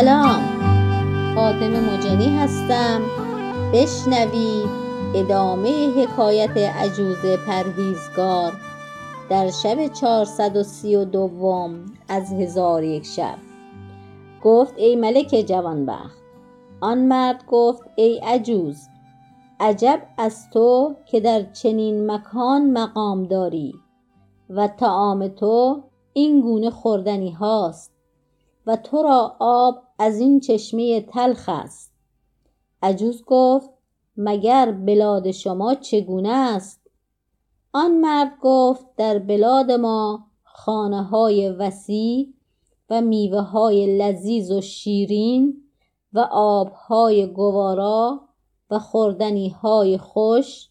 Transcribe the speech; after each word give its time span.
سلام. 0.00 0.42
فاطمه 1.34 1.80
مجنی 1.80 2.36
هستم. 2.36 3.02
بشنوید 3.72 4.68
ادامه 5.14 5.88
حکایت 5.96 6.56
عجوز 6.56 7.16
پرهیزگار 7.46 8.52
در 9.30 9.50
شب 9.50 9.86
چهارصد 9.86 10.56
و 10.56 10.62
سی 10.62 10.96
و 10.96 11.04
دوم 11.04 11.84
از 12.08 12.32
هزار 12.32 12.84
یک 12.84 13.06
شب. 13.06 13.38
گفت 14.44 14.74
ای 14.76 14.96
ملک 14.96 15.44
جوانبخت. 15.48 16.18
آن 16.80 16.98
مرد 16.98 17.44
گفت 17.46 17.82
ای 17.96 18.18
عجوز 18.18 18.88
عجب 19.60 20.02
از 20.18 20.50
تو 20.50 20.94
که 21.06 21.20
در 21.20 21.42
چنین 21.42 22.10
مکان 22.10 22.70
مقام 22.70 23.24
داری 23.24 23.74
و 24.50 24.68
طعام 24.68 25.28
تو 25.28 25.82
این 26.12 26.40
گونه 26.40 26.70
خوردنیهاست 26.70 27.97
و 28.68 28.76
تو 28.76 29.02
را 29.02 29.36
آب 29.38 29.82
از 29.98 30.20
این 30.20 30.40
چشمه 30.40 31.00
تلخ 31.00 31.48
است. 31.48 31.92
عجوز 32.82 33.24
گفت 33.26 33.70
مگر 34.16 34.72
بلاد 34.72 35.30
شما 35.30 35.74
چگونه 35.74 36.28
است؟ 36.28 36.80
آن 37.72 37.90
مرد 38.00 38.32
گفت 38.42 38.86
در 38.96 39.18
بلاد 39.18 39.70
ما 39.72 40.26
خانه 40.44 41.02
های 41.02 41.50
وسیع 41.50 42.34
و 42.90 43.00
میوه 43.00 43.40
های 43.40 43.98
لذیذ 43.98 44.50
و 44.50 44.60
شیرین 44.60 45.62
و 46.12 46.28
آبهای 46.32 47.26
گوارا 47.26 48.20
و 48.70 48.78
خوردنیهای 48.78 49.98
خوش 49.98 50.68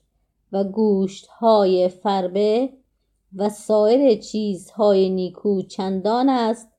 و 0.52 0.64
گوشتهای 0.64 1.90
فربه 1.90 2.74
و 3.36 3.50
سایر 3.50 4.20
چیزهای 4.20 5.10
نیکو 5.10 5.62
چندان 5.62 6.30
است 6.30 6.77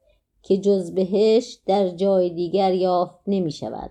که 0.49 0.59
جز 0.59 0.95
بهشت 0.95 1.63
در 1.67 1.89
جای 1.89 2.31
دیگر 2.31 2.73
یافت 2.73 3.21
نمی 3.27 3.53
شود 3.53 3.91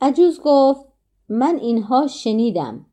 عجوز 0.00 0.40
گفت 0.44 0.86
من 1.28 1.58
اینها 1.62 2.06
شنیدم 2.06 2.86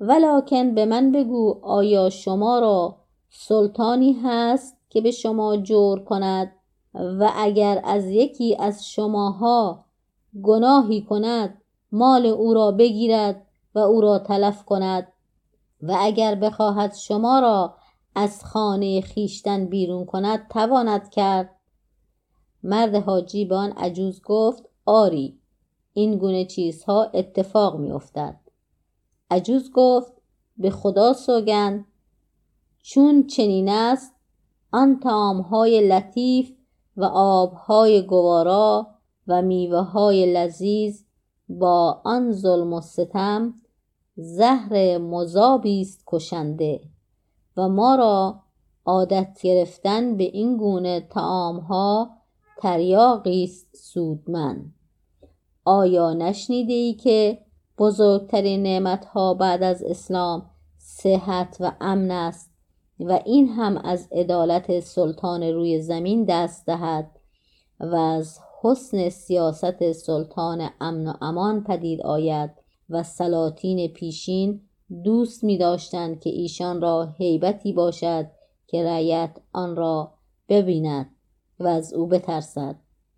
ولکن 0.00 0.74
به 0.74 0.84
من 0.84 1.12
بگو 1.12 1.60
آیا 1.62 2.10
شما 2.10 2.58
را 2.58 2.96
سلطانی 3.30 4.12
هست 4.12 4.76
که 4.90 5.00
به 5.00 5.10
شما 5.10 5.56
جور 5.56 6.04
کند 6.04 6.52
و 6.94 7.32
اگر 7.36 7.80
از 7.84 8.06
یکی 8.06 8.56
از 8.56 8.86
شماها 8.86 9.84
گناهی 10.42 11.02
کند 11.02 11.62
مال 11.92 12.26
او 12.26 12.54
را 12.54 12.70
بگیرد 12.70 13.46
و 13.74 13.78
او 13.78 14.00
را 14.00 14.18
تلف 14.18 14.64
کند 14.64 15.12
و 15.82 15.96
اگر 15.98 16.34
بخواهد 16.34 16.94
شما 16.94 17.40
را 17.40 17.74
از 18.14 18.44
خانه 18.44 19.00
خویشتن 19.00 19.66
بیرون 19.66 20.04
کند 20.04 20.48
تواند 20.50 21.10
کرد. 21.10 21.56
مرد 22.62 22.94
حاجی 22.94 23.44
به 23.44 23.54
آن 23.54 23.72
عجوز 23.72 24.22
گفت 24.22 24.68
آری 24.86 25.38
این 25.92 26.18
گونه 26.18 26.44
چیزها 26.44 27.04
اتفاق 27.04 27.76
می 27.76 27.92
افتد 27.92 28.40
عجوز 29.30 29.70
گفت 29.74 30.12
به 30.56 30.70
خدا 30.70 31.12
سوگند 31.12 31.86
چون 32.82 33.26
چنین 33.26 33.68
است 33.68 34.12
آن 34.72 35.00
طعامهای 35.00 35.88
لطیف 35.88 36.52
و 36.96 37.04
آبهای 37.04 38.02
گوارا 38.02 38.86
و 39.26 39.42
میوه 39.42 39.78
های 39.78 40.32
لذیذ 40.32 41.02
با 41.48 42.00
آن 42.04 42.32
ظلم 42.32 42.72
و 42.72 42.80
ستم 42.80 43.54
زهر 44.16 44.98
مذابی 44.98 45.80
است 45.80 46.02
کشنده. 46.06 46.80
و 47.56 47.68
ما 47.68 47.94
را 47.94 48.42
عادت 48.84 49.38
گرفتن 49.42 50.16
به 50.16 50.24
این 50.24 50.56
گونه 50.56 51.00
طعامها 51.00 52.10
تریاقی 52.58 53.44
است 53.44 53.76
سودمند. 53.76 54.74
آیا 55.64 56.12
نشنیده 56.12 56.72
ای 56.72 56.94
که 56.94 57.38
بزرگترین 57.78 58.62
نعمتها 58.62 59.34
بعد 59.34 59.62
از 59.62 59.82
اسلام 59.82 60.50
صحت 60.78 61.56
و 61.60 61.72
امن 61.80 62.10
است 62.10 62.50
و 63.00 63.20
این 63.24 63.48
هم 63.48 63.76
از 63.76 64.08
عدالت 64.12 64.80
سلطان 64.80 65.42
روی 65.42 65.80
زمین 65.80 66.24
دست 66.24 66.66
دهد 66.66 67.10
و 67.80 67.94
از 67.94 68.38
حسن 68.62 69.08
سیاست 69.08 69.92
سلطان 69.92 70.70
امن 70.80 71.08
و 71.08 71.12
امان 71.20 71.64
پدید 71.64 72.02
آید 72.02 72.50
و 72.90 73.02
سلاطین 73.02 73.88
پیشین 73.88 74.60
دوست 75.04 75.44
می 75.44 75.58
داشتند 75.58 76.20
که 76.20 76.30
ایشان 76.30 76.80
را 76.80 77.14
هیبتی 77.18 77.72
باشد 77.72 78.26
که 78.66 78.84
رعیت 78.84 79.36
آن 79.52 79.76
را 79.76 80.12
ببیند 80.48 81.06
و 81.60 81.66
از 81.66 81.94
او 81.94 82.06
بترسد. 82.06 82.76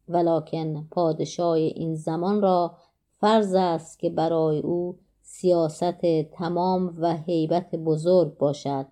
ولکن 0.08 0.88
پادشاه 0.90 1.52
این 1.52 1.94
زمان 1.94 2.42
را 2.42 2.76
فرض 3.20 3.54
است 3.54 3.98
که 3.98 4.10
برای 4.10 4.58
او 4.58 4.98
سیاست 5.22 6.06
تمام 6.32 6.94
و 6.98 7.16
هیبت 7.16 7.74
بزرگ 7.74 8.38
باشد. 8.38 8.86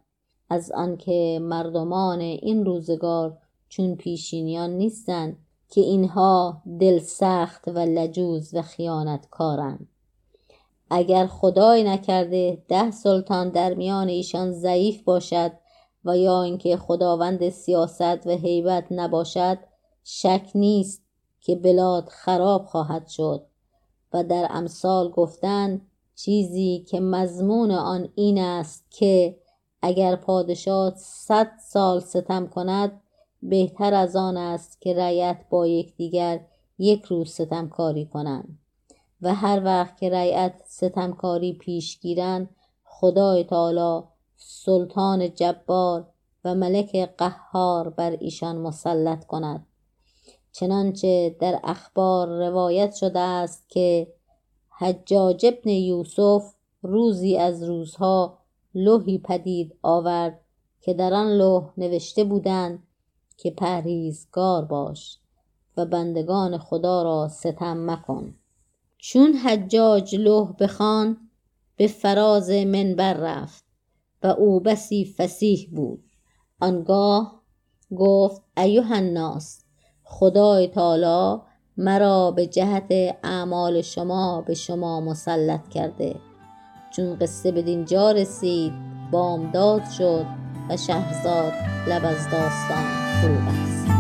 از 0.51 0.73
آنکه 0.73 1.39
مردمان 1.43 2.21
این 2.21 2.65
روزگار 2.65 3.39
چون 3.69 3.97
پیشینیان 3.97 4.71
نیستند 4.71 5.37
که 5.69 5.81
اینها 5.81 6.63
دل 6.81 6.99
سخت 6.99 7.69
و 7.69 7.79
لجوز 7.79 8.55
و 8.55 8.63
خیانتکارند. 8.63 9.89
اگر 10.95 11.27
خدای 11.27 11.85
نکرده 11.85 12.63
ده 12.69 12.91
سلطان 12.91 13.49
در 13.49 13.75
میان 13.75 14.09
ایشان 14.09 14.53
ضعیف 14.53 15.03
باشد 15.03 15.53
و 16.05 16.19
یا 16.19 16.43
اینکه 16.43 16.77
خداوند 16.77 17.49
سیاست 17.49 18.27
و 18.27 18.31
هیبت 18.31 18.85
نباشد 18.91 19.59
شک 20.05 20.51
نیست 20.55 21.03
که 21.41 21.57
بلاد 21.57 22.09
خراب 22.09 22.65
خواهد 22.65 23.09
شد. 23.09 23.47
و 24.13 24.25
در 24.25 24.47
امثال 24.51 25.11
گفتند 25.11 25.87
چیزی 26.15 26.87
که 26.89 27.01
مضمون 27.01 27.71
آن 27.71 28.09
این 28.15 28.39
است 28.39 28.85
که 28.91 29.39
اگر 29.83 30.17
پادشاه 30.17 30.95
صد 30.97 31.51
سال 31.71 32.01
ستم 32.01 32.47
کند 32.47 33.01
بهتر 33.43 33.95
از 33.95 34.17
آن 34.17 34.37
است 34.37 34.81
که 34.81 34.95
رعیت 34.95 35.45
با 35.51 35.67
یکدیگر 35.67 36.41
یک 36.79 37.05
روز 37.05 37.31
ستمکاری 37.31 38.07
کنند. 38.07 38.62
و 39.23 39.35
هر 39.35 39.65
وقت 39.65 39.97
که 39.97 40.11
رعیت 40.11 40.55
ستمکاری 40.65 41.53
پیش 41.53 42.01
گیرند 42.01 42.49
خدای 42.85 43.45
تعالی 43.45 44.07
سلطان 44.37 45.35
جبار 45.35 46.09
و 46.45 46.55
ملک 46.55 46.97
قهار 47.19 47.89
بر 47.89 48.11
ایشان 48.11 48.57
مسلط 48.57 49.27
کند. 49.27 49.67
چنانچه 50.53 51.37
در 51.41 51.61
اخبار 51.65 52.29
روایت 52.29 52.95
شده 52.95 53.19
است 53.19 53.69
که 53.69 54.13
حجاج 54.79 55.47
ابن 55.47 55.71
یوسف 55.71 56.55
روزی 56.83 57.37
از 57.37 57.63
روزها 57.63 58.39
لوحی 58.75 59.19
پدید 59.19 59.79
آورد 59.83 60.41
که 60.81 60.95
در 60.95 61.15
آن 61.15 61.33
لوح 61.33 61.73
نوشته 61.77 62.25
بودند 62.25 62.83
که 63.37 63.51
پرهیزگار 63.51 64.65
باش 64.65 65.19
و 65.77 65.87
بندگان 65.87 66.59
خدا 66.59 67.03
را 67.03 67.29
ستم 67.29 67.91
مکن. 67.91 68.35
چون 69.05 69.33
حجاج 69.33 70.17
لوح 70.17 70.53
بخواند 70.61 71.17
به 71.77 71.87
فراز 71.87 72.51
منبر 72.51 73.15
رفت 73.15 73.65
و 74.23 74.27
او 74.27 74.61
بسی 74.61 75.15
فصیح 75.19 75.69
بود. 75.73 76.05
آنگاه 76.61 77.43
گفت 77.97 78.43
ایها 78.57 78.95
الناس 78.95 79.65
خدای 80.05 80.69
تعالی 80.69 81.43
مرا 81.77 82.31
به 82.31 82.47
جهت 82.47 82.87
اعمال 83.23 83.83
شما 83.83 84.45
به 84.47 84.55
شما 84.55 85.01
مسلط 85.01 85.69
کرده. 85.69 86.17
چون 86.97 87.17
قصه 87.17 87.53
بدینجا 87.53 88.11
رسید 88.11 88.73
بامداد 89.13 89.83
شد 89.99 90.27
و 90.71 90.77
شهرزاد 90.77 91.53
لب 91.89 92.05
از 92.05 92.31
داستان 92.31 92.85
فرو 93.23 93.35
بست. 93.35 93.92